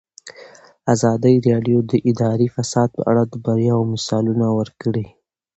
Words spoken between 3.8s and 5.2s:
مثالونه ورکړي.